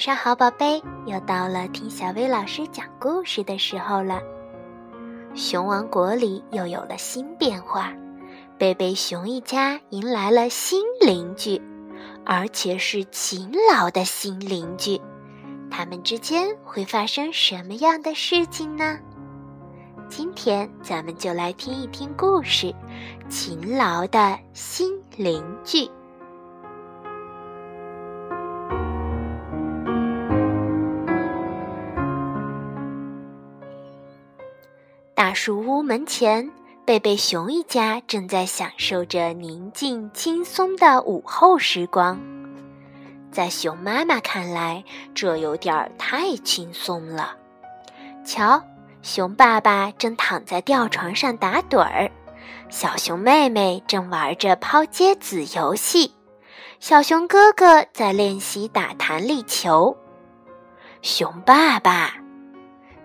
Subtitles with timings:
[0.00, 0.82] 晚上好，宝贝！
[1.04, 4.18] 又到了听小薇老师讲故事的时候了。
[5.34, 7.92] 熊王国里又有了新变化，
[8.56, 11.60] 贝贝熊一家迎来了新邻居，
[12.24, 14.98] 而且是勤劳的新邻居。
[15.70, 18.98] 他们之间会发生什么样的事情呢？
[20.08, 22.68] 今天咱们就来听一听故事
[23.28, 25.80] 《勤劳的新邻居》。
[35.20, 36.50] 大树屋门前，
[36.86, 42.18] 贝贝熊一家正在享受着宁静轻松的午后时光。
[43.30, 44.82] 在熊妈妈看来，
[45.14, 47.36] 这有点太轻松了。
[48.24, 48.64] 瞧，
[49.02, 52.10] 熊爸爸正躺在吊床上打盹儿，
[52.70, 56.14] 小熊妹妹正玩着抛接子游戏，
[56.78, 59.94] 小熊哥哥在练习打弹力球。
[61.02, 62.19] 熊爸爸。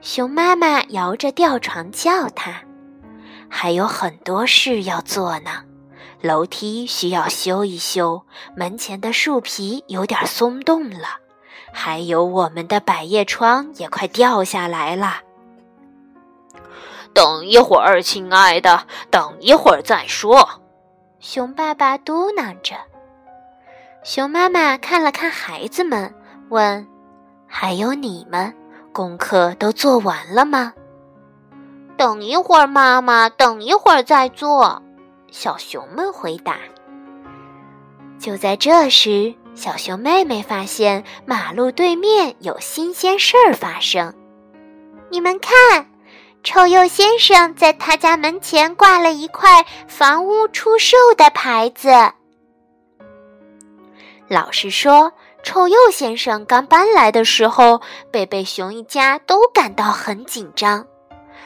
[0.05, 2.61] 熊妈妈摇着吊床叫他，
[3.49, 5.63] 还有很多事要做呢。
[6.21, 8.21] 楼梯需要修一修，
[8.55, 11.07] 门前的树皮有点松动了，
[11.73, 15.21] 还有我们的百叶窗也快掉下来了。
[17.11, 20.47] 等一会儿，亲爱的，等一会儿再说。
[21.19, 22.75] 熊爸爸嘟囔着。
[24.03, 26.13] 熊妈妈看了看孩子们，
[26.49, 26.87] 问
[27.49, 28.53] ：“还有你们？”
[28.95, 30.73] 功课都做完了吗？
[31.97, 34.81] 等一会儿，妈妈，等一会儿再做。
[35.29, 36.55] 小熊们回答。
[38.17, 44.13] 就在这时，小熊妹妹发现马路对面有新鲜事儿发生。
[45.09, 45.89] 你们看，
[46.41, 51.89] 臭鼬先生在他家门前挂了一块“房屋出售”的牌子。
[54.29, 55.11] 老实说。
[55.45, 57.79] 臭鼬先生刚搬来的时候，
[58.09, 60.83] 贝贝熊一家都感到很紧张。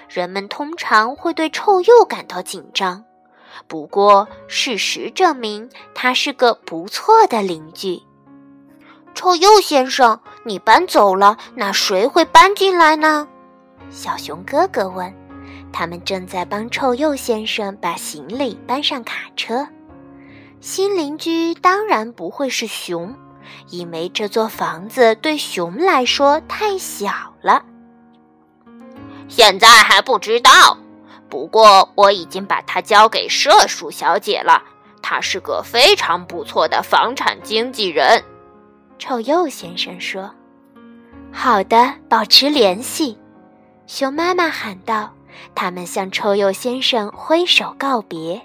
[0.08, 3.04] 人们通常会对臭鼬感到紧张，
[3.68, 8.02] 不过事实证明他是个不错的邻居。
[9.14, 13.28] 臭鼬先生，你搬走了，那谁会搬进来呢？
[13.92, 15.14] 小熊哥哥问。
[15.74, 19.68] 他们正在帮臭鼬先生把行李搬上卡车。
[20.62, 23.14] 新邻居当然不会是熊。
[23.70, 27.12] 因为这座房子对熊来说太小
[27.42, 27.64] 了，
[29.28, 30.78] 现在还不知道。
[31.30, 34.64] 不过我已经把它交给麝鼠小姐了，
[35.02, 38.24] 她是个非常不错的房产经纪人。
[38.98, 40.30] 臭鼬先生说
[41.32, 43.18] ：“好的，保持联系。”
[43.88, 45.14] 熊妈妈喊道。
[45.56, 48.42] 他们向臭鼬先生挥手告别。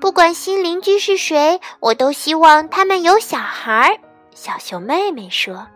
[0.00, 3.98] 不管新邻居是谁，我都希望他们有小孩儿。
[4.34, 5.66] 小熊妹妹说。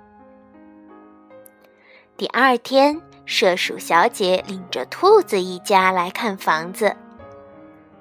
[2.16, 6.94] 第二天，射鼠小姐领着兔子一家来看房子。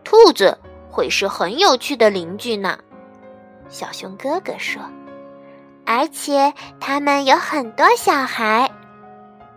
[0.03, 0.58] 兔子
[0.90, 2.78] 会是很有趣的邻居呢，
[3.69, 4.81] 小熊哥哥说。
[5.85, 8.69] 而且他们有很多小孩，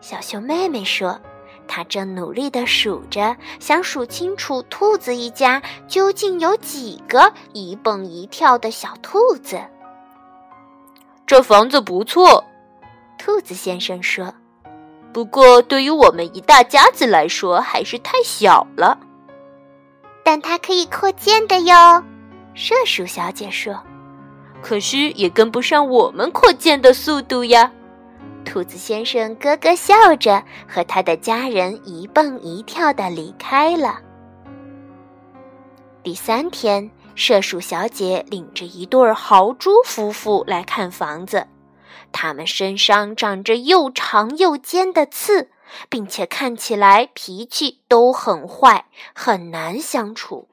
[0.00, 1.20] 小熊妹妹说。
[1.68, 9.60] 他正努力地数着，想数清楚兔子一家究竟有几个一蹦一跳的小兔子。
[11.26, 12.44] 这房子不错，
[13.18, 14.34] 兔子先生说。
[15.12, 18.98] 不过对于我们一大家子来说，还是太小了。
[20.24, 22.02] 但它可以扩建的哟，
[22.54, 23.78] 射鼠小姐说。
[24.62, 27.70] 可是也跟不上我们扩建的速度呀。
[28.52, 33.98] 兔子先生咯咯笑着，和他的家人一蹦一跳的离开了。
[36.02, 41.46] 第三天，射鼠小姐领着一对豪猪夫妇来看房子，
[42.12, 45.48] 他们身上长着又长又尖的刺，
[45.88, 48.84] 并且看起来脾气都很坏，
[49.14, 50.50] 很难相处。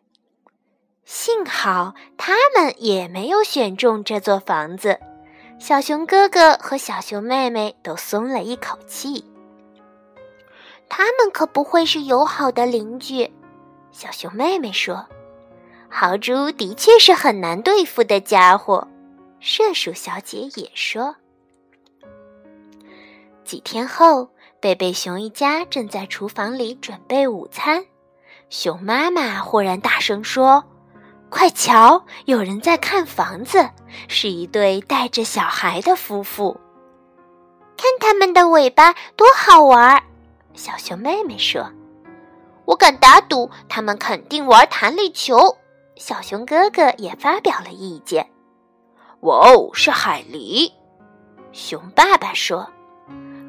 [1.04, 5.02] 幸好他们也没有选中这座房子。
[5.60, 9.24] 小熊哥哥和小熊妹妹都松了一口气。
[10.88, 13.30] 他们可不会是友好的邻居，
[13.92, 15.06] 小熊妹妹说
[15.90, 18.88] ：“豪猪的确是很难对付的家伙。”
[19.42, 21.16] 射鼠小姐也说。
[23.44, 24.30] 几天后，
[24.60, 27.86] 贝贝熊一家正在厨房里准备午餐，
[28.50, 30.64] 熊妈妈忽然大声说。
[31.30, 33.70] 快瞧，有人在看房子，
[34.08, 36.60] 是一对带着小孩的夫妇。
[37.78, 40.04] 看他们的尾巴多好玩儿！
[40.54, 41.72] 小熊妹妹说
[42.66, 45.58] ：“我敢打赌，他们肯定玩弹力球。”
[45.96, 48.30] 小熊哥哥也发表了意见。
[49.22, 50.72] “哇哦，是海狸！”
[51.54, 52.70] 熊爸爸说：“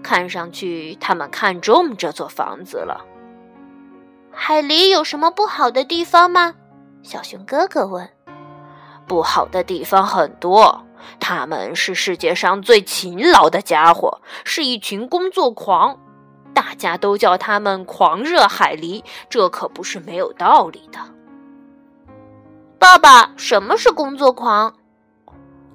[0.02, 3.04] 看上去他们看中这座房子了。”
[4.30, 6.54] 海狸有什么不好的地方吗？
[7.02, 8.08] 小熊哥哥问。
[9.06, 10.84] “不好的地方很多，
[11.18, 15.98] 他们是世界上最勤劳的家伙，是一群工作狂。
[16.52, 20.98] 大家都叫他们狂热海狸，这可不是没有道理的。”
[22.78, 24.74] 爸爸，什么是工作狂？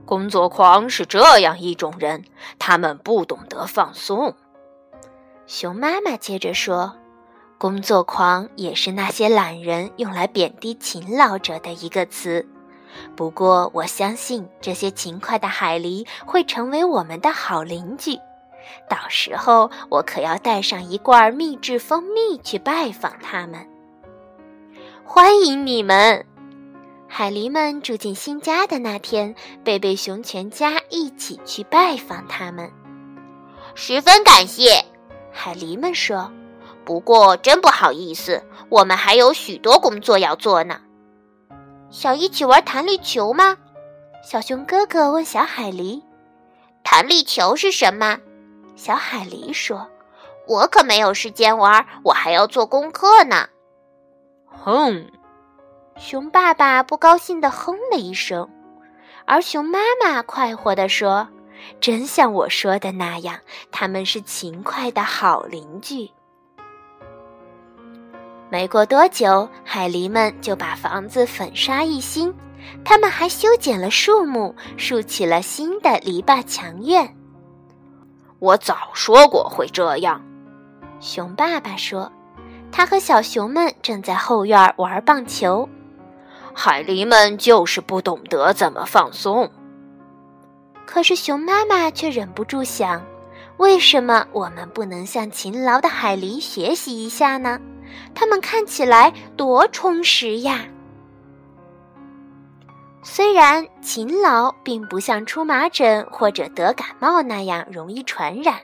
[0.05, 2.25] 工作狂是这样一种人，
[2.59, 4.35] 他们不懂得放松。
[5.47, 6.95] 熊妈妈接着说
[7.65, 12.47] ：“工作狂也是那些懒人用来贬低勤劳者的一个词。
[13.15, 18.19] 不过，我相信这些勤快的海狸会成为我们的好邻居。
[18.87, 23.67] 到时候，我可要带上一罐秘制蜂蜜去拜访他们。
[25.03, 26.23] 欢迎你们！”
[27.09, 29.33] 海狸们住进新家的那天，
[29.63, 32.71] 贝贝熊全家一起去拜访他们。
[33.73, 34.85] 十分感谢，
[35.31, 36.31] 海狸们说。
[36.85, 40.79] 不过真不好意思，我们还有许多工作要做呢。
[41.89, 43.57] 想一起玩弹力球吗？
[44.23, 46.01] 小熊哥哥问小海狸。
[46.83, 48.19] 弹力球是什么？
[48.75, 49.89] 小海狸说。
[50.47, 53.49] 我可没有时间玩，我还要做功课呢。
[54.47, 55.09] 哼。
[55.97, 58.49] 熊爸爸不高兴地哼了一声，
[59.25, 61.29] 而熊妈妈快活地说
[61.79, 63.39] ：“真像我说的那样，
[63.71, 66.11] 他们是勤快的好邻居。”
[68.55, 72.33] 没过多久，海狸们就把房子粉刷一新，
[72.85, 77.17] 他们还修剪了树木，竖起了新的篱笆墙院。
[78.39, 80.21] 我早说过会这样，
[81.01, 82.09] 熊爸爸说
[82.71, 85.67] ：“他和小熊们正在后院玩棒球。”
[86.55, 89.51] 海狸们就是不懂得怎么放松。
[90.85, 93.05] 可是熊妈妈却忍不住想：
[93.57, 97.59] 为什么我们不能向勤劳的海狸学习一下呢？
[98.13, 100.65] 他们看起来多充实呀！
[103.03, 108.59] 虽然勤劳并不像出麻疹或者得感冒那样容易传染，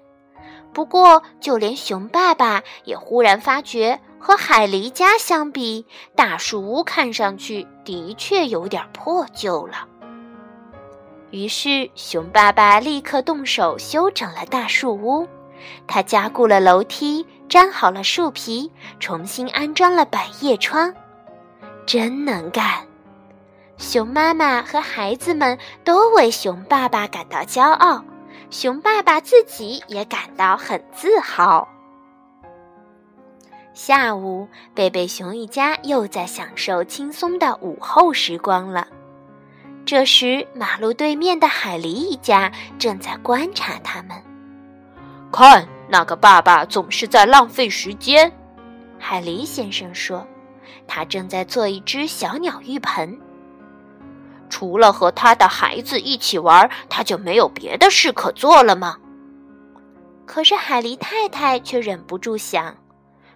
[0.73, 3.99] 不过就连熊爸爸也忽然发觉。
[4.23, 5.83] 和海狸家相比，
[6.15, 9.87] 大树屋看上去的确有点破旧了。
[11.31, 15.27] 于是，熊爸爸立刻动手修整了大树屋。
[15.87, 20.93] 他加固了楼梯，粘好了树皮，重新安装了百叶窗。
[21.85, 22.85] 真能干！
[23.77, 28.03] 熊妈妈和孩子们都为熊爸爸感到骄傲，
[28.49, 31.67] 熊爸爸自己也感到很自豪。
[33.73, 38.85] 下午，贝贝熊一家又在享受轻松的午后时光了。
[39.91, 42.49] 这时，马路对面的海狸一家
[42.79, 44.11] 正在观察他们。
[45.33, 48.31] 看，那个爸爸总是在浪费时间。
[48.97, 50.25] 海狸先生说
[50.87, 53.19] ：“他正在做一只小鸟浴盆。
[54.49, 58.97] 除了和他的孩子一起玩，他就没有别的事可做了吗？”
[60.25, 62.77] 可是，海狸太太却忍不住想。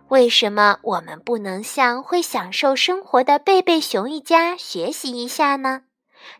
[0.07, 5.81] 为什么我们不能向会享受生活的贝贝熊一家学习一下呢？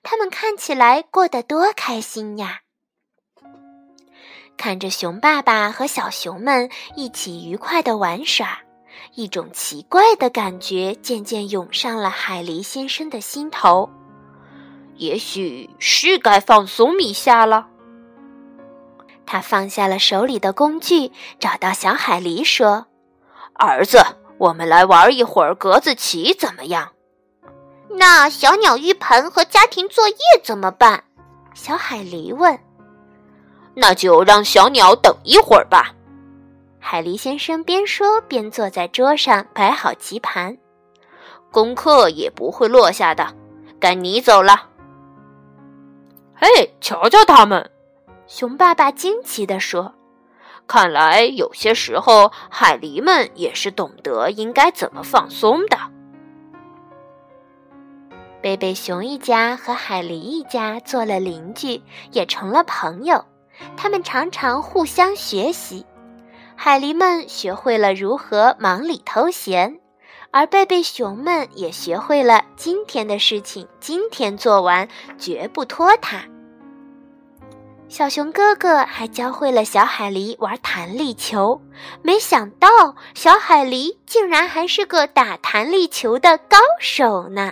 [0.04, 2.62] 他们看起来过得多开心呀！
[4.58, 8.60] 看着熊爸爸和小熊们一起愉快的玩耍，
[9.14, 13.90] 一种奇怪的感觉渐渐涌上了海狸先生的心头。
[14.96, 17.68] 也许是该放松一下了。
[19.26, 22.88] 他放下了手里的工具，找到小海狸说。
[23.56, 24.00] 儿子，
[24.38, 26.94] 我们来玩一会儿格子棋怎么样？
[27.98, 31.04] 那小鸟浴盆和家庭作业怎么办？
[31.54, 32.60] 小海狸问。
[33.74, 35.94] 那就让小鸟等一会儿吧。
[36.80, 40.58] 海狸先生边说边坐在桌上摆好棋盘。
[41.52, 43.34] 功课也不会落下的。
[43.80, 44.70] 该你走了。
[46.34, 47.72] 嘿，瞧瞧他们！
[48.28, 49.94] 熊爸爸惊奇地说。
[50.68, 55.78] 看来有些时候，海狸们也是懂得应该怎么放松的。
[58.46, 63.26] 贝贝熊一家和海狸一家做了邻居，也成了朋友。
[63.76, 65.84] 他们常常互相学习。
[66.56, 69.80] 海狸们学会了如何忙里偷闲，
[70.30, 74.88] 而贝贝熊们也学会了今天的事情今天做完，
[75.18, 76.22] 绝不拖沓。
[77.90, 81.60] 小熊哥哥还教会了小海狸玩弹力球，
[82.04, 82.68] 没想到
[83.16, 87.52] 小海狸竟然还是个打弹力球的高手呢。